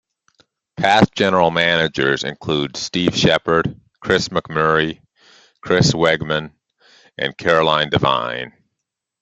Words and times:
Past 0.77 1.13
General 1.13 1.51
Managers 1.51 2.23
include 2.23 2.75
Steve 2.75 3.15
Shepard, 3.15 3.79
Chris 3.99 4.29
McMurray, 4.29 4.99
Chris 5.63 5.91
Wegman, 5.93 6.53
and 7.19 7.37
Caroline 7.37 7.91
Devine. 7.91 8.51